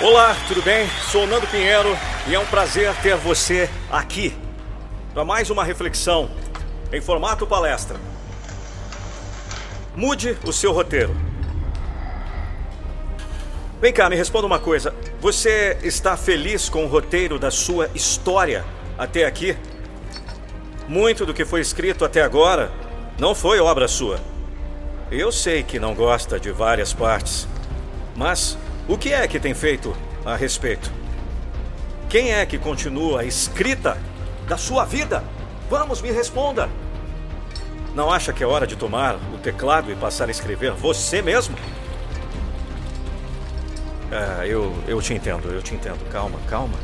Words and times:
Olá, 0.00 0.36
tudo 0.46 0.62
bem? 0.62 0.88
Sou 1.10 1.26
Nando 1.26 1.48
Pinheiro 1.48 1.88
e 2.28 2.34
é 2.34 2.38
um 2.38 2.46
prazer 2.46 2.94
ter 3.02 3.16
você 3.16 3.68
aqui 3.90 4.32
para 5.12 5.24
mais 5.24 5.50
uma 5.50 5.64
reflexão 5.64 6.30
em 6.92 7.00
formato 7.00 7.44
palestra. 7.44 7.96
Mude 9.96 10.38
o 10.46 10.52
seu 10.52 10.72
roteiro. 10.72 11.16
Vem 13.80 13.92
cá, 13.92 14.08
me 14.08 14.14
responda 14.14 14.46
uma 14.46 14.60
coisa. 14.60 14.94
Você 15.20 15.76
está 15.82 16.16
feliz 16.16 16.68
com 16.68 16.84
o 16.84 16.88
roteiro 16.88 17.36
da 17.36 17.50
sua 17.50 17.90
história 17.92 18.64
até 18.96 19.26
aqui? 19.26 19.56
Muito 20.86 21.26
do 21.26 21.34
que 21.34 21.44
foi 21.44 21.60
escrito 21.60 22.04
até 22.04 22.22
agora 22.22 22.70
não 23.18 23.34
foi 23.34 23.58
obra 23.58 23.88
sua. 23.88 24.20
Eu 25.10 25.32
sei 25.32 25.64
que 25.64 25.80
não 25.80 25.92
gosta 25.92 26.38
de 26.38 26.52
várias 26.52 26.92
partes, 26.92 27.48
mas 28.14 28.56
o 28.88 28.96
que 28.96 29.12
é 29.12 29.28
que 29.28 29.38
tem 29.38 29.52
feito 29.52 29.94
a 30.24 30.34
respeito? 30.34 30.90
Quem 32.08 32.32
é 32.32 32.46
que 32.46 32.56
continua 32.56 33.20
a 33.20 33.24
escrita 33.24 33.98
da 34.48 34.56
sua 34.56 34.86
vida? 34.86 35.22
Vamos, 35.68 36.00
me 36.00 36.10
responda. 36.10 36.70
Não 37.94 38.10
acha 38.10 38.32
que 38.32 38.42
é 38.42 38.46
hora 38.46 38.66
de 38.66 38.76
tomar 38.76 39.16
o 39.34 39.38
teclado 39.38 39.92
e 39.92 39.94
passar 39.94 40.28
a 40.28 40.30
escrever 40.30 40.72
você 40.72 41.20
mesmo? 41.20 41.54
Ah, 44.10 44.46
eu, 44.46 44.74
eu 44.86 45.02
te 45.02 45.12
entendo, 45.12 45.50
eu 45.50 45.60
te 45.60 45.74
entendo. 45.74 45.98
Calma, 46.10 46.38
calma. 46.48 46.78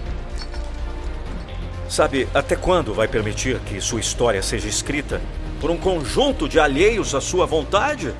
Sabe, 1.88 2.28
até 2.34 2.54
quando 2.54 2.92
vai 2.92 3.08
permitir 3.08 3.58
que 3.60 3.80
sua 3.80 4.00
história 4.00 4.42
seja 4.42 4.68
escrita 4.68 5.22
por 5.60 5.70
um 5.70 5.76
conjunto 5.78 6.46
de 6.46 6.60
alheios 6.60 7.14
à 7.14 7.20
sua 7.20 7.46
vontade? 7.46 8.14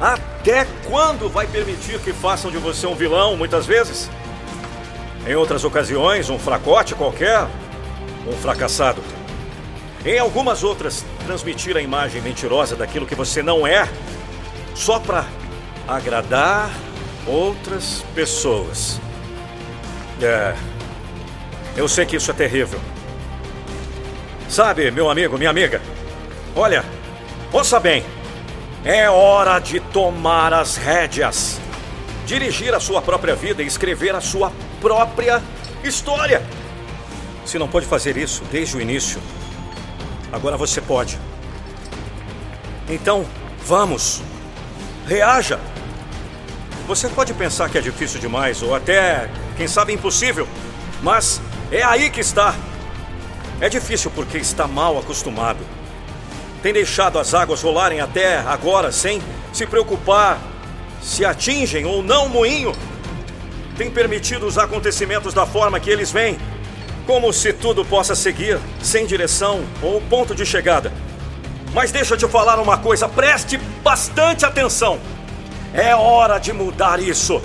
Até 0.00 0.64
quando 0.88 1.28
vai 1.28 1.46
permitir 1.46 1.98
que 2.00 2.12
façam 2.12 2.50
de 2.50 2.58
você 2.58 2.86
um 2.86 2.94
vilão, 2.94 3.36
muitas 3.36 3.66
vezes? 3.66 4.08
Em 5.26 5.34
outras 5.34 5.64
ocasiões, 5.64 6.30
um 6.30 6.38
fracote 6.38 6.94
qualquer, 6.94 7.46
um 8.26 8.32
fracassado. 8.40 9.02
Em 10.04 10.18
algumas 10.18 10.62
outras, 10.62 11.04
transmitir 11.26 11.76
a 11.76 11.82
imagem 11.82 12.22
mentirosa 12.22 12.76
daquilo 12.76 13.06
que 13.06 13.16
você 13.16 13.42
não 13.42 13.66
é, 13.66 13.88
só 14.74 15.00
para 15.00 15.26
agradar 15.86 16.70
outras 17.26 18.04
pessoas. 18.14 19.00
É. 20.22 20.54
Eu 21.76 21.88
sei 21.88 22.06
que 22.06 22.16
isso 22.16 22.30
é 22.30 22.34
terrível. 22.34 22.80
Sabe, 24.48 24.90
meu 24.90 25.10
amigo, 25.10 25.36
minha 25.36 25.50
amiga, 25.50 25.80
olha, 26.54 26.84
ouça 27.52 27.78
bem. 27.80 28.04
É 28.88 29.06
hora 29.10 29.58
de 29.58 29.80
tomar 29.80 30.54
as 30.54 30.76
rédeas, 30.76 31.60
dirigir 32.24 32.74
a 32.74 32.80
sua 32.80 33.02
própria 33.02 33.34
vida 33.34 33.62
e 33.62 33.66
escrever 33.66 34.14
a 34.14 34.20
sua 34.22 34.50
própria 34.80 35.42
história. 35.84 36.42
Se 37.44 37.58
não 37.58 37.68
pode 37.68 37.84
fazer 37.84 38.16
isso 38.16 38.42
desde 38.50 38.78
o 38.78 38.80
início, 38.80 39.20
agora 40.32 40.56
você 40.56 40.80
pode. 40.80 41.18
Então, 42.88 43.26
vamos, 43.66 44.22
reaja. 45.06 45.60
Você 46.86 47.10
pode 47.10 47.34
pensar 47.34 47.68
que 47.68 47.76
é 47.76 47.82
difícil 47.82 48.18
demais 48.18 48.62
ou 48.62 48.74
até, 48.74 49.28
quem 49.58 49.68
sabe, 49.68 49.92
impossível, 49.92 50.48
mas 51.02 51.42
é 51.70 51.82
aí 51.82 52.08
que 52.08 52.20
está. 52.20 52.54
É 53.60 53.68
difícil 53.68 54.10
porque 54.12 54.38
está 54.38 54.66
mal 54.66 54.98
acostumado 54.98 55.77
tem 56.62 56.72
deixado 56.72 57.18
as 57.18 57.34
águas 57.34 57.62
rolarem 57.62 58.00
até 58.00 58.38
agora 58.38 58.90
sem 58.90 59.22
se 59.52 59.66
preocupar 59.66 60.38
se 61.00 61.24
atingem 61.24 61.84
ou 61.84 62.02
não 62.02 62.26
o 62.26 62.28
moinho. 62.28 62.72
Tem 63.76 63.90
permitido 63.90 64.46
os 64.46 64.58
acontecimentos 64.58 65.32
da 65.32 65.46
forma 65.46 65.78
que 65.78 65.90
eles 65.90 66.10
vêm, 66.10 66.36
como 67.06 67.32
se 67.32 67.52
tudo 67.52 67.84
possa 67.84 68.14
seguir 68.14 68.58
sem 68.82 69.06
direção 69.06 69.62
ou 69.80 70.00
ponto 70.00 70.34
de 70.34 70.44
chegada. 70.44 70.92
Mas 71.72 71.92
deixa 71.92 72.14
eu 72.14 72.18
te 72.18 72.26
falar 72.26 72.58
uma 72.58 72.78
coisa, 72.78 73.08
preste 73.08 73.56
bastante 73.82 74.44
atenção. 74.44 74.98
É 75.72 75.94
hora 75.94 76.38
de 76.38 76.52
mudar 76.52 77.00
isso. 77.00 77.40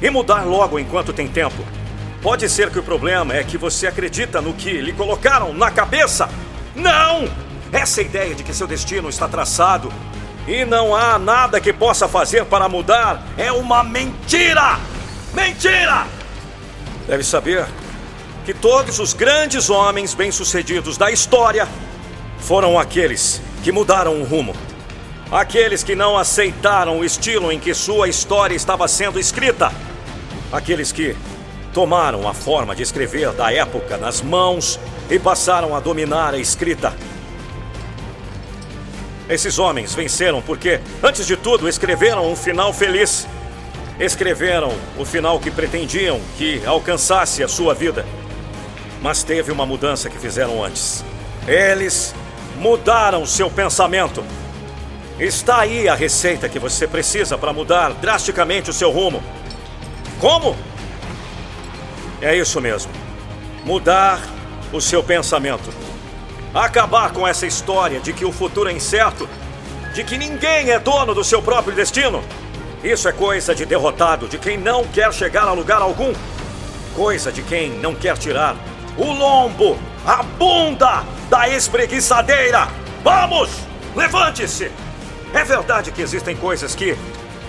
E 0.00 0.08
mudar 0.08 0.44
logo 0.44 0.78
enquanto 0.78 1.12
tem 1.12 1.28
tempo. 1.28 1.62
Pode 2.22 2.48
ser 2.48 2.70
que 2.70 2.78
o 2.78 2.82
problema 2.82 3.34
é 3.34 3.44
que 3.44 3.58
você 3.58 3.86
acredita 3.86 4.40
no 4.40 4.54
que 4.54 4.80
lhe 4.80 4.92
colocaram 4.92 5.52
na 5.52 5.70
cabeça. 5.70 6.28
Não! 6.74 7.45
Essa 7.72 8.00
ideia 8.00 8.34
de 8.34 8.42
que 8.42 8.54
seu 8.54 8.66
destino 8.66 9.08
está 9.08 9.26
traçado 9.28 9.92
e 10.46 10.64
não 10.64 10.94
há 10.94 11.18
nada 11.18 11.60
que 11.60 11.72
possa 11.72 12.06
fazer 12.06 12.44
para 12.44 12.68
mudar 12.68 13.22
é 13.36 13.50
uma 13.50 13.82
mentira! 13.82 14.78
Mentira! 15.34 16.06
Deve 17.06 17.24
saber 17.24 17.66
que 18.44 18.54
todos 18.54 19.00
os 19.00 19.12
grandes 19.12 19.68
homens 19.68 20.14
bem-sucedidos 20.14 20.96
da 20.96 21.10
história 21.10 21.68
foram 22.38 22.78
aqueles 22.78 23.42
que 23.64 23.72
mudaram 23.72 24.20
o 24.20 24.24
rumo. 24.24 24.54
Aqueles 25.30 25.82
que 25.82 25.96
não 25.96 26.16
aceitaram 26.16 27.00
o 27.00 27.04
estilo 27.04 27.50
em 27.50 27.58
que 27.58 27.74
sua 27.74 28.08
história 28.08 28.54
estava 28.54 28.86
sendo 28.86 29.18
escrita. 29.18 29.72
Aqueles 30.52 30.92
que 30.92 31.16
tomaram 31.74 32.28
a 32.28 32.32
forma 32.32 32.76
de 32.76 32.84
escrever 32.84 33.32
da 33.32 33.52
época 33.52 33.96
nas 33.96 34.22
mãos 34.22 34.78
e 35.10 35.18
passaram 35.18 35.74
a 35.74 35.80
dominar 35.80 36.32
a 36.32 36.38
escrita. 36.38 36.94
Esses 39.28 39.58
homens 39.58 39.94
venceram 39.94 40.40
porque, 40.40 40.80
antes 41.02 41.26
de 41.26 41.36
tudo, 41.36 41.68
escreveram 41.68 42.30
um 42.30 42.36
final 42.36 42.72
feliz. 42.72 43.26
Escreveram 43.98 44.72
o 44.96 45.04
final 45.04 45.40
que 45.40 45.50
pretendiam 45.50 46.20
que 46.38 46.64
alcançasse 46.64 47.42
a 47.42 47.48
sua 47.48 47.74
vida. 47.74 48.06
Mas 49.02 49.22
teve 49.22 49.50
uma 49.50 49.66
mudança 49.66 50.08
que 50.08 50.18
fizeram 50.18 50.62
antes. 50.62 51.04
Eles 51.46 52.14
mudaram 52.58 53.26
seu 53.26 53.50
pensamento. 53.50 54.24
Está 55.18 55.60
aí 55.60 55.88
a 55.88 55.94
receita 55.94 56.48
que 56.48 56.58
você 56.58 56.86
precisa 56.86 57.36
para 57.36 57.52
mudar 57.52 57.94
drasticamente 57.94 58.70
o 58.70 58.72
seu 58.72 58.90
rumo. 58.90 59.22
Como? 60.20 60.56
É 62.20 62.36
isso 62.36 62.60
mesmo. 62.60 62.92
Mudar 63.64 64.20
o 64.72 64.80
seu 64.80 65.02
pensamento. 65.02 65.70
Acabar 66.56 67.12
com 67.12 67.28
essa 67.28 67.46
história 67.46 68.00
de 68.00 68.14
que 68.14 68.24
o 68.24 68.32
futuro 68.32 68.70
é 68.70 68.72
incerto, 68.72 69.28
de 69.92 70.02
que 70.02 70.16
ninguém 70.16 70.70
é 70.70 70.78
dono 70.78 71.14
do 71.14 71.22
seu 71.22 71.42
próprio 71.42 71.74
destino. 71.74 72.24
Isso 72.82 73.06
é 73.06 73.12
coisa 73.12 73.54
de 73.54 73.66
derrotado, 73.66 74.26
de 74.26 74.38
quem 74.38 74.56
não 74.56 74.82
quer 74.84 75.12
chegar 75.12 75.42
a 75.42 75.52
lugar 75.52 75.82
algum. 75.82 76.14
Coisa 76.94 77.30
de 77.30 77.42
quem 77.42 77.72
não 77.78 77.94
quer 77.94 78.16
tirar 78.16 78.56
o 78.96 79.04
lombo, 79.04 79.78
a 80.06 80.22
bunda 80.22 81.04
da 81.28 81.46
espreguiçadeira. 81.46 82.68
Vamos! 83.04 83.50
Levante-se! 83.94 84.72
É 85.34 85.44
verdade 85.44 85.92
que 85.92 86.00
existem 86.00 86.34
coisas 86.34 86.74
que 86.74 86.96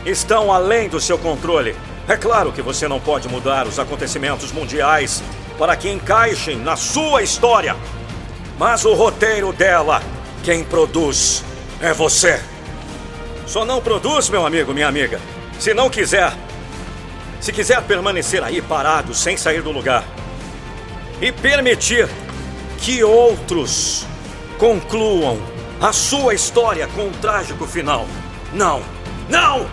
estão 0.06 0.52
além 0.52 0.90
do 0.90 1.00
seu 1.00 1.18
controle. 1.18 1.78
É 2.10 2.18
claro 2.18 2.52
que 2.52 2.62
você 2.62 2.90
não 2.90 3.00
pode 3.00 3.30
mudar 3.30 3.68
os 3.68 3.80
acontecimentos 3.80 4.52
mundiais 4.52 5.24
para 5.58 5.78
que 5.78 5.90
encaixem 5.90 6.58
na 6.58 6.76
sua 6.76 7.24
história. 7.24 7.74
Mas 8.58 8.86
o 8.86 8.94
roteiro 8.94 9.54
dela, 9.54 10.02
quem 10.44 10.64
produz 10.64 11.44
é 11.80 11.94
você. 11.94 12.42
Só 13.46 13.64
não 13.64 13.82
produz, 13.82 14.30
meu 14.30 14.46
amigo, 14.46 14.74
minha 14.74 14.88
amiga, 14.88 15.22
se 15.60 15.74
não 15.74 15.90
quiser. 15.90 16.34
Se 17.40 17.54
quiser 17.54 17.82
permanecer 17.84 18.44
aí 18.44 18.62
parado, 18.62 19.14
sem 19.14 19.38
sair 19.38 19.62
do 19.62 19.72
lugar. 19.72 20.04
E 21.22 21.32
permitir 21.32 22.10
que 22.80 23.04
outros 23.04 24.06
concluam 24.58 25.40
a 25.80 25.94
sua 25.94 26.34
história 26.34 26.88
com 26.88 27.04
um 27.04 27.12
trágico 27.12 27.68
final. 27.68 28.08
Não, 28.54 28.82
não, 29.30 29.68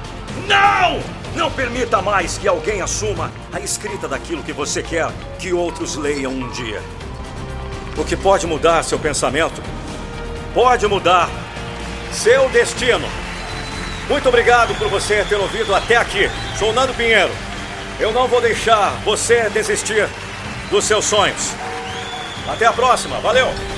não! 0.47 1.01
Não 1.35 1.51
permita 1.51 2.01
mais 2.01 2.39
que 2.39 2.47
alguém 2.47 2.81
assuma 2.81 3.33
a 3.53 3.59
escrita 3.59 4.07
daquilo 4.07 4.43
que 4.43 4.53
você 4.53 4.83
quer 4.83 5.11
que 5.39 5.53
outros 5.53 5.97
leiam 5.97 6.33
um 6.33 6.49
dia. 6.51 6.81
O 7.97 8.05
que 8.05 8.17
pode 8.17 8.47
mudar 8.47 8.83
seu 8.83 8.99
pensamento 8.99 9.63
pode 10.53 10.87
mudar 10.87 11.29
seu 12.13 12.49
destino. 12.49 13.09
Muito 14.09 14.29
obrigado 14.29 14.75
por 14.77 14.89
você 14.89 15.25
ter 15.25 15.37
ouvido 15.37 15.75
até 15.75 15.97
aqui. 15.97 16.31
Sou 16.59 16.73
Nando 16.73 16.93
Pinheiro. 16.95 17.33
Eu 17.99 18.13
não 18.13 18.27
vou 18.27 18.41
deixar 18.41 18.91
você 19.05 19.49
desistir 19.51 20.09
dos 20.71 20.85
seus 20.85 21.05
sonhos. 21.05 21.53
Até 22.49 22.67
a 22.67 22.73
próxima. 22.73 23.19
Valeu! 23.21 23.74